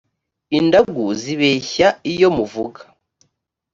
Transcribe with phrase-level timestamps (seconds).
[0.57, 2.81] indagu zibeshya iyo muvuga